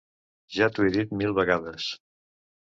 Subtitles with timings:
[0.55, 1.91] Ja t'ho he dit mil vegades!